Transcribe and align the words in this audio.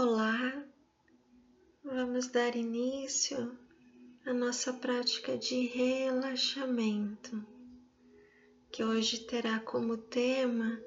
Olá, 0.00 0.64
vamos 1.82 2.28
dar 2.28 2.54
início 2.54 3.58
à 4.24 4.32
nossa 4.32 4.72
prática 4.72 5.36
de 5.36 5.66
relaxamento, 5.66 7.44
que 8.70 8.84
hoje 8.84 9.26
terá 9.26 9.58
como 9.58 9.96
tema 9.96 10.80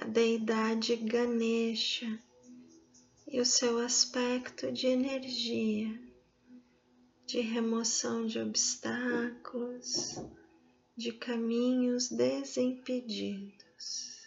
a 0.00 0.04
deidade 0.04 0.96
Ganesha 0.96 2.20
e 3.28 3.40
o 3.40 3.44
seu 3.44 3.78
aspecto 3.78 4.72
de 4.72 4.88
energia, 4.88 5.96
de 7.24 7.40
remoção 7.42 8.26
de 8.26 8.40
obstáculos, 8.40 10.16
de 10.96 11.12
caminhos 11.12 12.08
desimpedidos. 12.08 14.19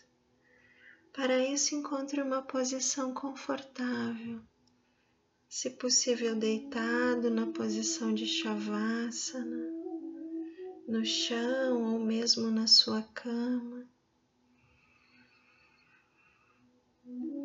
Para 1.13 1.37
isso, 1.45 1.75
encontre 1.75 2.19
uma 2.23 2.41
posição 2.41 3.13
confortável, 3.13 4.41
se 5.47 5.69
possível, 5.69 6.35
deitado 6.35 7.29
na 7.29 7.45
posição 7.45 8.11
de 8.11 8.25
Shavasana, 8.25 9.71
no 10.87 11.05
chão 11.05 11.93
ou 11.93 11.99
mesmo 11.99 12.49
na 12.49 12.65
sua 12.65 13.03
cama. 13.13 13.87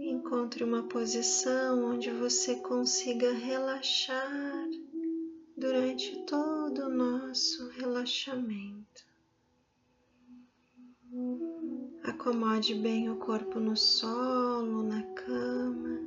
Encontre 0.01 0.65
uma 0.65 0.89
posição 0.89 1.93
onde 1.93 2.11
você 2.11 2.57
consiga 2.61 3.35
relaxar 3.35 4.67
durante 5.55 6.25
todo 6.25 6.87
o 6.87 6.89
nosso 6.89 7.69
relaxamento. 7.69 9.08
Acomode 12.09 12.75
bem 12.75 13.11
o 13.11 13.17
corpo 13.17 13.61
no 13.61 13.77
solo, 13.77 14.83
na 14.83 15.03
cama. 15.13 16.01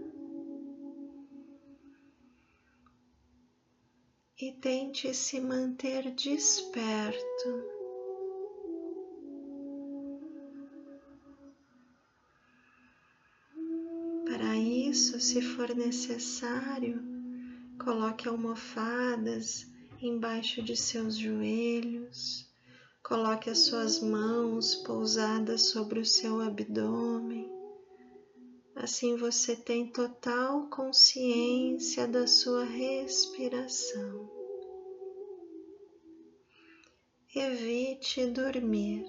E 4.42 4.52
tente 4.54 5.14
se 5.14 5.40
manter 5.40 6.10
desperto. 6.16 7.22
Para 14.26 14.58
isso, 14.58 15.20
se 15.20 15.40
for 15.40 15.76
necessário, 15.76 17.00
coloque 17.78 18.28
almofadas 18.28 19.72
embaixo 20.02 20.64
de 20.64 20.76
seus 20.76 21.16
joelhos 21.16 22.51
Coloque 23.04 23.50
as 23.50 23.66
suas 23.66 24.00
mãos 24.00 24.76
pousadas 24.76 25.70
sobre 25.70 26.00
o 26.00 26.06
seu 26.06 26.40
abdômen. 26.40 27.52
Assim 28.76 29.18
você 29.18 29.56
tem 29.56 29.92
total 29.92 30.70
consciência 30.70 32.08
da 32.08 32.26
sua 32.26 32.64
respiração. 32.64 34.30
Evite 37.36 38.28
dormir. 38.28 39.06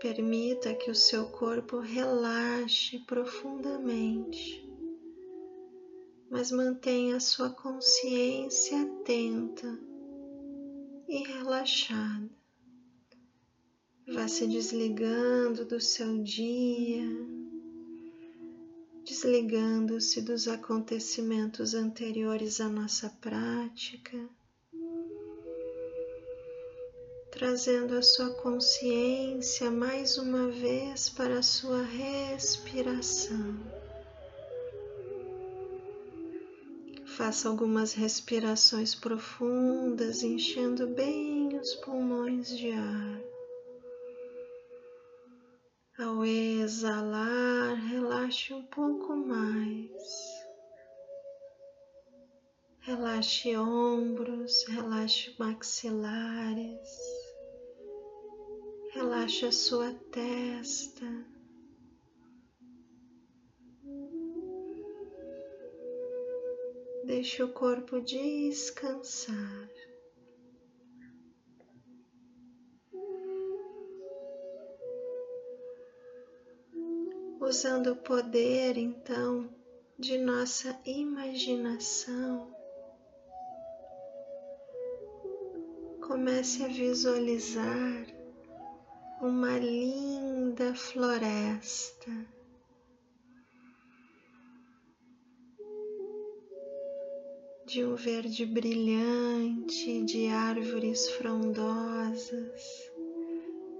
Permita 0.00 0.74
que 0.74 0.90
o 0.90 0.94
seu 0.94 1.30
corpo 1.30 1.78
relaxe 1.78 2.98
profundamente, 3.06 4.68
mas 6.30 6.50
mantenha 6.50 7.16
a 7.16 7.20
sua 7.20 7.50
consciência 7.50 8.82
atenta 8.82 9.80
e 11.08 11.22
relaxada. 11.26 12.43
Vá 14.06 14.28
se 14.28 14.46
desligando 14.46 15.64
do 15.64 15.80
seu 15.80 16.22
dia, 16.22 17.08
desligando-se 19.02 20.20
dos 20.20 20.46
acontecimentos 20.46 21.72
anteriores 21.72 22.60
à 22.60 22.68
nossa 22.68 23.08
prática, 23.22 24.18
trazendo 27.30 27.96
a 27.96 28.02
sua 28.02 28.28
consciência 28.34 29.70
mais 29.70 30.18
uma 30.18 30.50
vez 30.50 31.08
para 31.08 31.38
a 31.38 31.42
sua 31.42 31.82
respiração. 31.82 33.56
Faça 37.06 37.48
algumas 37.48 37.94
respirações 37.94 38.94
profundas, 38.94 40.22
enchendo 40.22 40.86
bem 40.88 41.56
os 41.58 41.74
pulmões 41.76 42.48
de 42.48 42.70
ar. 42.70 43.33
Ao 45.96 46.24
exalar, 46.24 47.76
relaxe 47.76 48.52
um 48.52 48.64
pouco 48.64 49.14
mais. 49.14 49.92
Relaxe 52.80 53.56
ombros, 53.56 54.64
relaxe 54.66 55.32
maxilares, 55.38 56.88
relaxe 58.92 59.46
a 59.46 59.52
sua 59.52 59.92
testa. 60.10 61.06
Deixe 67.04 67.40
o 67.40 67.52
corpo 67.52 68.00
descansar. 68.00 69.68
Usando 77.44 77.88
o 77.88 77.96
poder 77.96 78.78
então 78.78 79.50
de 79.98 80.16
nossa 80.16 80.76
imaginação, 80.86 82.50
comece 86.00 86.64
a 86.64 86.68
visualizar 86.68 88.06
uma 89.20 89.58
linda 89.58 90.74
floresta. 90.74 92.10
De 97.66 97.84
um 97.84 97.94
verde 97.94 98.46
brilhante, 98.46 100.02
de 100.02 100.28
árvores 100.28 101.10
frondosas, 101.10 102.62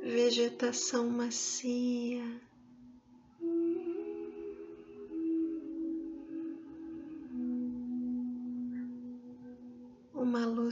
vegetação 0.02 1.08
macia. 1.08 2.53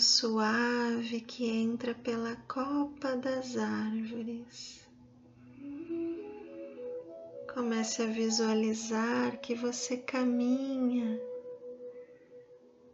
Suave 0.03 1.21
que 1.21 1.49
entra 1.49 1.95
pela 1.95 2.35
copa 2.49 3.17
das 3.17 3.57
árvores. 3.57 4.87
Comece 7.55 8.03
a 8.03 8.07
visualizar 8.07 9.41
que 9.41 9.55
você 9.55 9.97
caminha 9.97 11.21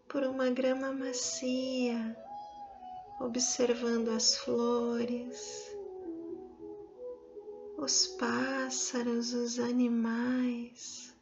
por 0.07 0.23
uma 0.23 0.51
grama 0.51 0.93
macia, 0.93 2.17
observando 3.21 4.11
as 4.11 4.37
flores, 4.37 5.75
os 7.79 8.07
pássaros, 8.07 9.33
os 9.33 9.59
animais 9.59 11.15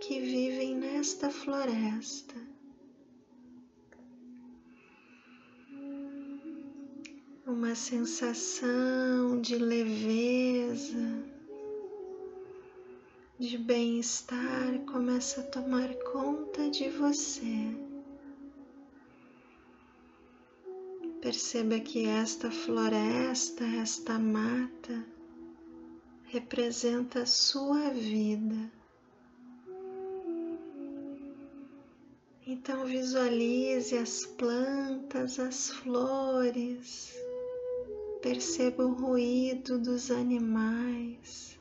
que 0.00 0.20
vivem 0.20 0.74
nesta 0.76 1.30
floresta. 1.30 2.57
Uma 7.48 7.74
sensação 7.74 9.40
de 9.40 9.56
leveza, 9.56 11.24
de 13.38 13.56
bem-estar 13.56 14.78
começa 14.80 15.40
a 15.40 15.44
tomar 15.44 15.94
conta 16.12 16.68
de 16.68 16.90
você. 16.90 17.74
Perceba 21.22 21.80
que 21.80 22.04
esta 22.04 22.50
floresta, 22.50 23.64
esta 23.64 24.18
mata, 24.18 25.06
representa 26.24 27.22
a 27.22 27.26
sua 27.26 27.88
vida. 27.88 28.70
Então 32.46 32.84
visualize 32.84 33.96
as 33.96 34.26
plantas, 34.26 35.38
as 35.38 35.70
flores, 35.70 37.14
Perceba 38.22 38.84
o 38.84 38.92
ruído 38.92 39.78
dos 39.78 40.10
animais. 40.10 41.56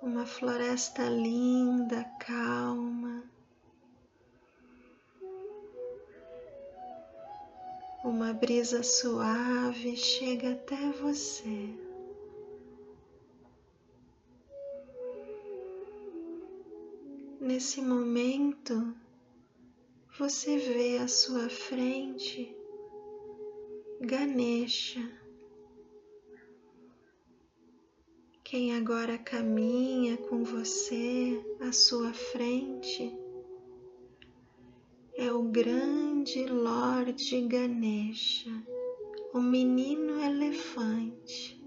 Uma 0.00 0.24
floresta 0.24 1.02
linda, 1.08 2.02
calma. 2.18 3.22
Uma 8.02 8.32
brisa 8.32 8.82
suave 8.82 9.96
chega 9.96 10.52
até 10.52 10.90
você. 10.92 11.74
Nesse 17.38 17.82
momento, 17.82 18.94
você 20.18 20.58
vê 20.58 20.98
à 20.98 21.06
sua 21.06 21.48
frente 21.48 22.52
Ganesha, 24.00 25.00
quem 28.42 28.74
agora 28.74 29.16
caminha 29.16 30.16
com 30.16 30.42
você 30.42 31.40
à 31.60 31.70
sua 31.70 32.12
frente 32.12 33.16
é 35.14 35.30
o 35.32 35.44
grande 35.44 36.44
Lorde 36.46 37.40
Ganesha, 37.42 38.50
o 39.32 39.40
menino 39.40 40.20
elefante. 40.20 41.57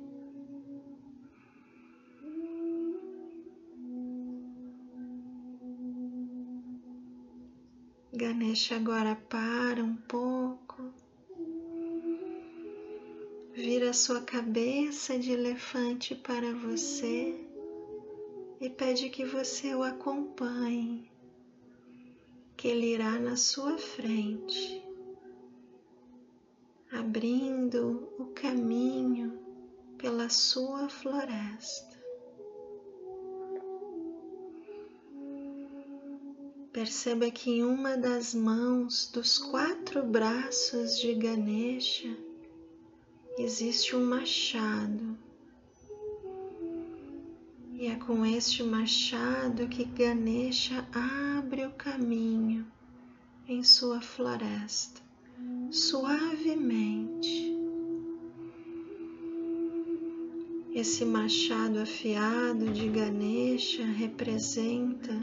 Ganesha 8.22 8.76
agora 8.76 9.16
para 9.16 9.84
um 9.84 9.96
pouco, 9.96 10.94
vira 13.52 13.92
sua 13.94 14.22
cabeça 14.22 15.18
de 15.18 15.32
elefante 15.32 16.14
para 16.14 16.54
você 16.54 17.36
e 18.60 18.70
pede 18.70 19.10
que 19.10 19.26
você 19.26 19.74
o 19.74 19.82
acompanhe, 19.82 21.12
que 22.56 22.68
ele 22.68 22.94
irá 22.94 23.18
na 23.18 23.36
sua 23.36 23.80
frente, 23.80 24.86
abrindo 26.92 28.08
o 28.20 28.26
caminho 28.36 29.36
pela 29.98 30.30
sua 30.30 30.88
floresta. 30.90 32.00
Perceba 36.74 37.30
que 37.30 37.50
em 37.50 37.64
uma 37.66 37.98
das 37.98 38.34
mãos 38.34 39.12
dos 39.12 39.38
quatro 39.38 40.04
braços 40.04 40.98
de 41.02 41.14
Ganesha 41.14 42.18
existe 43.38 43.94
um 43.94 44.06
machado. 44.06 45.18
E 47.74 47.88
é 47.88 47.96
com 47.96 48.26
este 48.26 48.64
machado 48.64 49.68
que 49.68 49.84
Ganesha 49.84 50.88
abre 50.94 51.66
o 51.66 51.72
caminho 51.72 52.66
em 53.46 53.64
sua 53.66 54.00
floresta, 54.00 55.02
suavemente. 55.72 57.54
Esse 60.74 61.04
machado 61.04 61.80
afiado 61.80 62.72
de 62.72 62.88
Ganesha 62.88 63.84
representa 63.84 65.20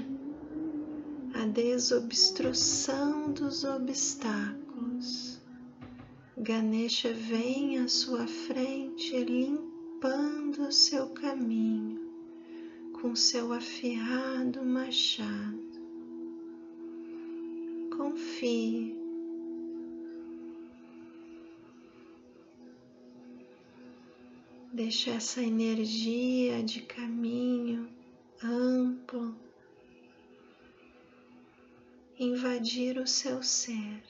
a 1.39 1.47
desobstrução 1.47 3.31
dos 3.31 3.63
obstáculos. 3.63 5.41
Ganesha 6.37 7.13
vem 7.13 7.79
à 7.79 7.87
sua 7.87 8.27
frente 8.27 9.17
limpando 9.17 10.73
seu 10.73 11.11
caminho 11.11 12.01
com 13.01 13.15
seu 13.15 13.53
afiado 13.53 14.65
machado. 14.65 15.79
Confie. 17.97 18.97
Deixa 24.73 25.13
essa 25.13 25.41
energia 25.41 26.65
de 26.65 26.81
caminho 26.81 27.58
invadir 32.19 32.99
o 32.99 33.07
seu 33.07 33.43
ser. 33.43 34.03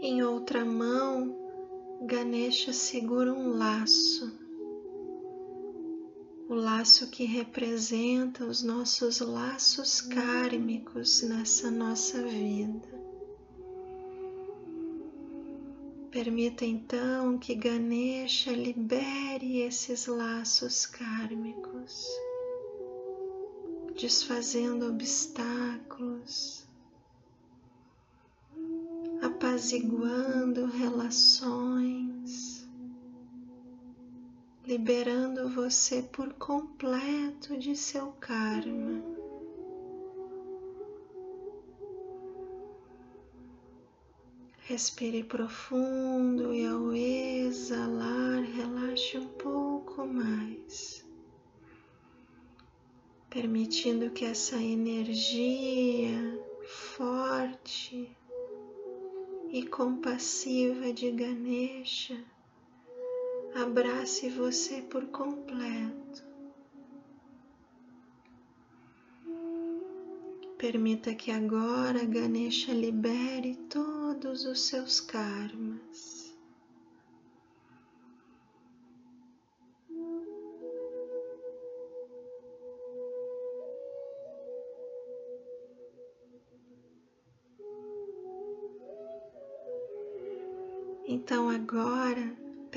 Em 0.00 0.22
outra 0.22 0.64
mão, 0.64 1.34
Ganesha 2.06 2.72
segura 2.72 3.32
um 3.32 3.48
laço 3.48 4.45
laço 6.86 7.08
que 7.08 7.24
representa 7.24 8.44
os 8.44 8.62
nossos 8.62 9.18
laços 9.18 10.00
kármicos 10.00 11.20
nessa 11.22 11.68
nossa 11.68 12.22
vida. 12.22 12.88
Permita 16.12 16.64
então 16.64 17.38
que 17.38 17.56
Ganesha 17.56 18.52
libere 18.52 19.62
esses 19.62 20.06
laços 20.06 20.86
kármicos, 20.86 22.06
desfazendo 24.00 24.88
obstáculos, 24.88 26.64
apaziguando 29.20 30.66
relações 30.66 32.55
liberando 34.66 35.48
você 35.48 36.02
por 36.02 36.32
completo 36.34 37.56
de 37.56 37.76
seu 37.76 38.08
karma. 38.18 39.00
Respire 44.62 45.22
profundo 45.22 46.52
e 46.52 46.66
ao 46.66 46.92
exalar, 46.92 48.42
relaxe 48.42 49.16
um 49.16 49.28
pouco 49.28 50.04
mais, 50.04 51.06
permitindo 53.30 54.10
que 54.10 54.24
essa 54.24 54.56
energia 54.56 56.42
forte 56.96 58.10
e 59.48 59.64
compassiva 59.64 60.92
de 60.92 61.12
Ganesha 61.12 62.35
abrace 63.56 64.28
você 64.28 64.82
por 64.82 65.06
completo. 65.06 66.22
Permita 70.58 71.14
que 71.14 71.30
agora 71.30 72.04
Ganesha 72.04 72.72
libere 72.72 73.56
todos 73.68 74.44
os 74.44 74.60
seus 74.62 75.00
karmas. 75.00 75.75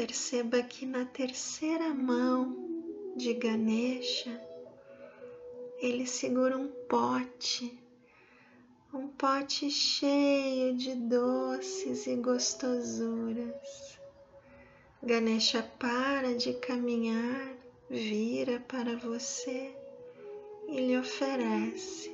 Perceba 0.10 0.64
que 0.64 0.88
na 0.88 1.06
terceira 1.06 1.94
mão 1.94 3.14
de 3.16 3.32
Ganesha 3.36 4.42
ele 5.78 6.08
segura 6.08 6.58
um 6.58 6.68
pote, 6.90 7.80
um 8.92 9.08
pote 9.10 9.70
cheio 9.70 10.76
de 10.76 10.96
doces 10.96 12.08
e 12.08 12.16
gostosuras. 12.16 14.00
Ganesha 15.04 15.62
para 15.78 16.34
de 16.34 16.56
caminhar, 16.56 17.56
vira 17.88 18.60
para 18.62 18.98
você 18.98 19.76
e 20.68 20.88
lhe 20.88 20.98
oferece 20.98 22.10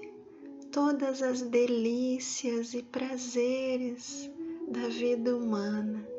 todas 0.69 1.21
as 1.23 1.43
delícias 1.43 2.73
e 2.73 2.83
prazeres 2.83 4.29
da 4.67 4.89
vida 4.89 5.33
humana. 5.33 6.14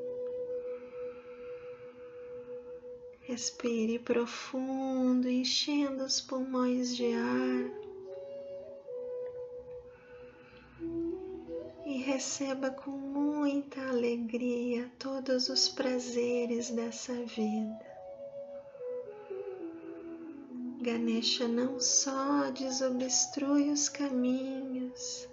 Respire 3.28 3.98
profundo, 3.98 5.28
enchendo 5.28 6.04
os 6.04 6.20
pulmões 6.20 6.94
de 6.96 7.12
ar. 7.12 7.70
E 11.84 12.02
receba 12.02 12.70
com 12.70 12.92
muita 12.92 13.80
alegria 13.88 14.88
todos 14.96 15.48
os 15.48 15.68
prazeres 15.68 16.70
dessa 16.70 17.14
vida. 17.24 17.96
Ganesha 20.80 21.48
não 21.48 21.80
só 21.80 22.48
desobstrui 22.52 23.70
os 23.70 23.88
caminhos, 23.88 25.28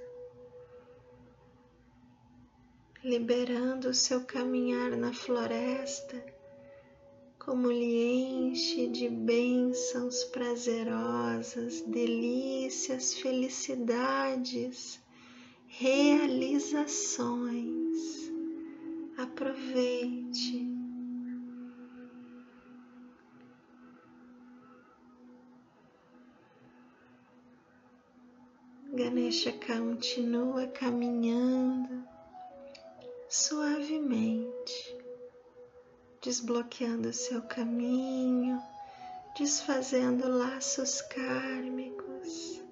liberando 3.03 3.89
o 3.89 3.93
seu 3.93 4.25
caminhar 4.25 4.97
na 4.97 5.13
floresta, 5.13 6.32
como 7.45 7.69
lhe 7.69 8.49
enche 8.49 8.87
de 8.87 9.09
bênçãos 9.09 10.23
prazerosas, 10.25 11.81
delícias, 11.81 13.15
felicidades, 13.15 15.01
realizações. 15.67 18.31
Aproveite. 19.17 20.71
Ganesha 28.93 29.51
continua 29.51 30.67
caminhando 30.67 32.07
suavemente, 33.27 35.02
desbloqueando 36.23 37.11
seu 37.11 37.41
caminho, 37.41 38.57
desfazendo 39.37 40.29
laços 40.29 41.01
kármicos, 41.01 42.63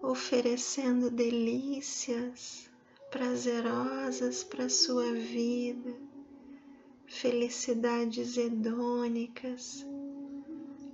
oferecendo 0.00 1.10
delícias 1.10 2.70
prazerosas 3.10 4.42
para 4.42 4.70
sua 4.70 5.12
vida, 5.12 5.94
felicidades 7.06 8.38
hedônicas 8.38 9.86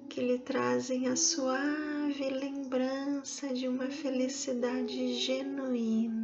que 0.09 0.21
lhe 0.21 0.41
trazem 0.41 1.07
a 1.07 1.15
suave 1.15 2.31
lembrança 2.31 3.55
de 3.55 3.69
uma 3.69 3.87
felicidade 3.87 5.15
genuína. 5.21 6.24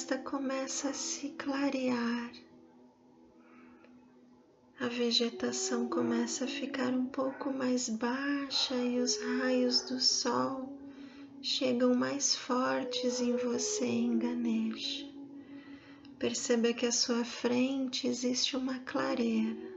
Floresta 0.00 0.18
começa 0.18 0.90
a 0.90 0.92
se 0.94 1.28
clarear, 1.30 2.32
a 4.80 4.88
vegetação 4.88 5.88
começa 5.88 6.44
a 6.44 6.48
ficar 6.48 6.88
um 6.94 7.04
pouco 7.06 7.52
mais 7.52 7.88
baixa 7.88 8.74
e 8.74 8.98
os 8.98 9.18
raios 9.18 9.82
do 9.82 10.00
sol 10.00 10.72
chegam 11.42 11.94
mais 11.94 12.34
fortes 12.34 13.20
em 13.20 13.36
você, 13.36 13.84
em 13.84 14.18
Ganesha. 14.18 15.06
Perceba 16.18 16.72
que 16.72 16.86
à 16.86 16.92
sua 16.92 17.24
frente 17.24 18.06
existe 18.06 18.56
uma 18.56 18.78
clareira, 18.80 19.70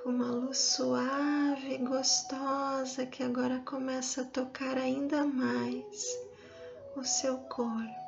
com 0.00 0.10
uma 0.10 0.30
luz 0.30 0.58
suave 0.58 1.74
e 1.74 1.78
gostosa 1.78 3.04
que 3.06 3.22
agora 3.22 3.60
começa 3.64 4.22
a 4.22 4.26
tocar 4.26 4.78
ainda 4.78 5.24
mais 5.24 6.24
o 6.96 7.02
seu 7.02 7.38
corpo. 7.38 8.04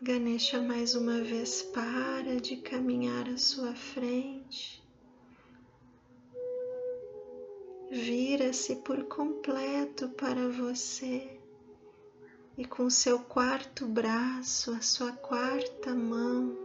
Ganesha 0.00 0.60
mais 0.60 0.94
uma 0.94 1.20
vez 1.20 1.62
para 1.62 2.40
de 2.40 2.56
caminhar 2.56 3.28
à 3.28 3.36
sua 3.36 3.74
frente, 3.74 4.82
vira-se 7.90 8.76
por 8.76 9.04
completo 9.04 10.08
para 10.10 10.48
você 10.48 11.38
e 12.56 12.64
com 12.64 12.88
seu 12.88 13.18
quarto 13.18 13.86
braço, 13.86 14.72
a 14.72 14.80
sua 14.80 15.12
quarta 15.12 15.94
mão, 15.94 16.56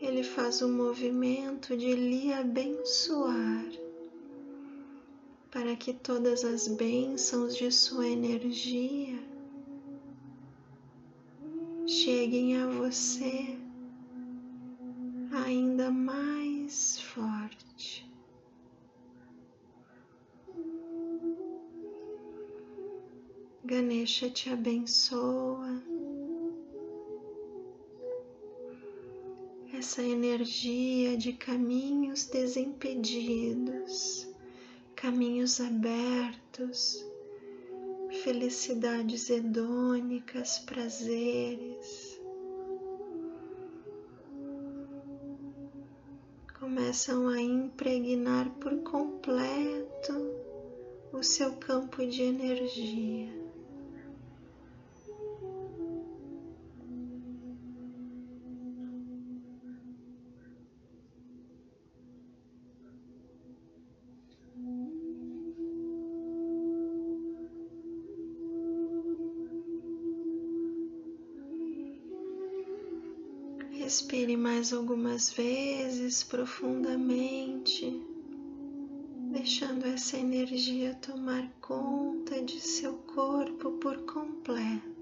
ele 0.00 0.22
faz 0.22 0.62
o 0.62 0.66
um 0.66 0.72
movimento 0.72 1.76
de 1.76 1.92
lhe 1.94 2.32
abençoar 2.32 3.85
para 5.56 5.74
que 5.74 5.94
todas 5.94 6.44
as 6.44 6.68
bênçãos 6.68 7.56
de 7.56 7.72
sua 7.72 8.06
energia 8.06 9.18
cheguem 11.86 12.60
a 12.60 12.66
você 12.66 13.56
ainda 15.32 15.90
mais 15.90 17.00
forte. 17.00 18.06
Ganesha 23.64 24.28
te 24.28 24.50
abençoa. 24.50 25.82
Essa 29.72 30.02
energia 30.02 31.16
de 31.16 31.32
caminhos 31.32 32.26
desimpedidos, 32.26 34.35
caminhos 35.06 35.60
abertos, 35.60 37.06
felicidades 38.24 39.30
hedônicas, 39.30 40.58
prazeres. 40.58 42.20
Começam 46.58 47.28
a 47.28 47.40
impregnar 47.40 48.50
por 48.58 48.82
completo 48.82 50.12
o 51.12 51.22
seu 51.22 51.54
campo 51.54 52.04
de 52.04 52.22
energia. 52.22 53.35
Respire 73.86 74.36
mais 74.36 74.72
algumas 74.72 75.30
vezes 75.30 76.24
profundamente, 76.24 78.04
deixando 79.30 79.86
essa 79.86 80.16
energia 80.18 80.92
tomar 80.94 81.48
conta 81.60 82.42
de 82.42 82.60
seu 82.60 82.94
corpo 82.94 83.70
por 83.78 83.98
completo. 83.98 84.95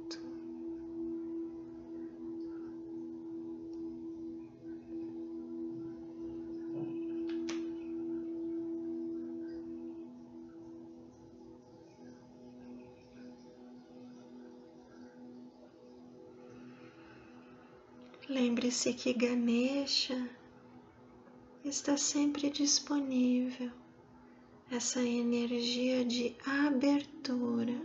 Lembre-se 18.35 18.93
que 18.93 19.13
Ganesha 19.13 20.29
está 21.65 21.97
sempre 21.97 22.51
disponível, 22.51 23.71
essa 24.69 25.01
energia 25.01 26.05
de 26.05 26.35
abertura. 26.45 27.81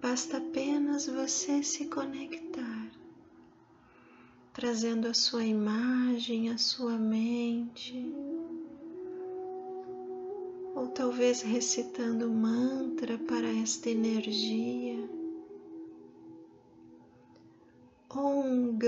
Basta 0.00 0.38
apenas 0.38 1.06
você 1.06 1.62
se 1.62 1.88
conectar, 1.88 2.90
trazendo 4.54 5.08
a 5.08 5.12
sua 5.12 5.44
imagem, 5.44 6.48
a 6.48 6.56
sua 6.56 6.96
mente, 6.96 8.02
ou 10.74 10.88
talvez 10.88 11.42
recitando 11.42 12.30
mantra 12.30 13.18
para 13.18 13.46
esta 13.46 13.90
energia 13.90 15.25
Om 18.56 18.78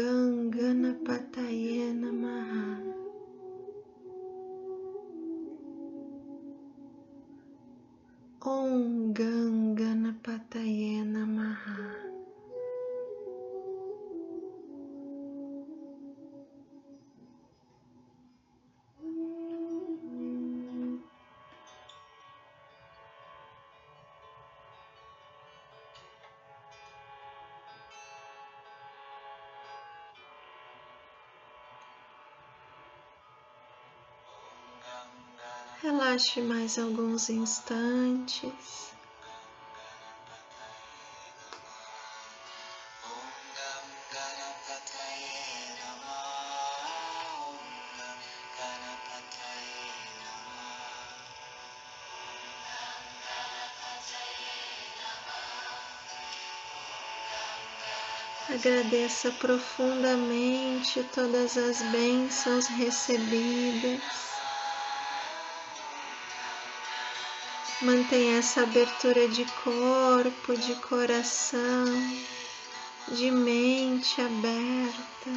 Relaxe 35.80 36.40
mais 36.42 36.76
alguns 36.76 37.30
instantes. 37.30 38.88
Agradeça 58.50 59.30
profundamente 59.32 61.04
todas 61.14 61.56
as 61.56 61.80
bênçãos 61.92 62.66
recebidas. 62.66 64.37
Mantenha 67.80 68.38
essa 68.38 68.62
abertura 68.62 69.28
de 69.28 69.44
corpo, 69.62 70.56
de 70.56 70.74
coração, 70.76 71.84
de 73.06 73.30
mente 73.30 74.20
aberta, 74.20 75.30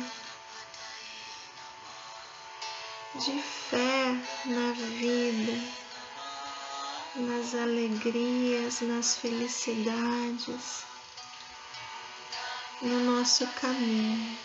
de 3.13 3.39
fé 3.39 4.15
na 4.45 4.71
vida, 4.71 5.53
nas 7.15 7.53
alegrias, 7.53 8.81
nas 8.81 9.17
felicidades 9.17 10.83
no 12.81 12.99
nosso 13.01 13.45
caminho. 13.47 14.37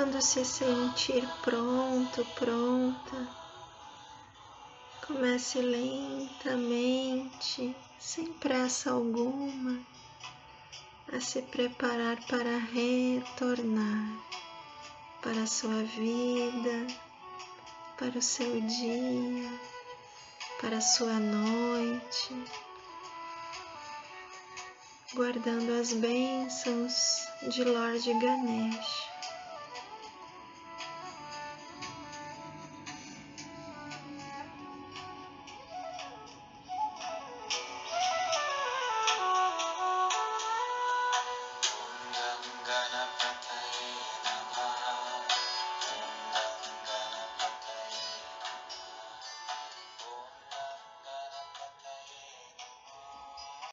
Quando 0.00 0.22
se 0.22 0.42
sentir 0.46 1.28
pronto, 1.42 2.24
pronta, 2.34 3.28
comece 5.06 5.60
lentamente, 5.60 6.96
sem 7.98 8.32
pressa 8.32 8.92
alguma, 8.92 9.78
a 11.12 11.20
se 11.20 11.42
preparar 11.42 12.16
para 12.28 12.56
retornar 12.56 14.16
para 15.20 15.42
a 15.42 15.46
sua 15.46 15.82
vida, 15.82 16.86
para 17.98 18.18
o 18.18 18.22
seu 18.22 18.58
dia, 18.58 19.52
para 20.62 20.78
a 20.78 20.80
sua 20.80 21.20
noite, 21.20 22.42
guardando 25.12 25.78
as 25.78 25.92
bênçãos 25.92 27.28
de 27.50 27.64
Lorde 27.64 28.14
Ganesh. 28.14 29.09